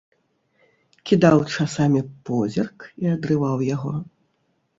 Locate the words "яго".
3.75-3.93